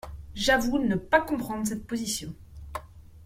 [0.33, 2.33] J’avoue ne pas comprendre cette position.